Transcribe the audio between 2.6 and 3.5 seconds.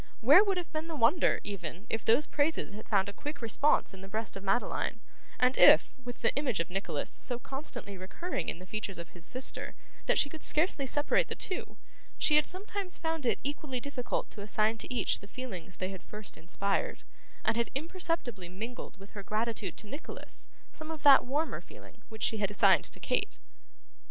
had found a quick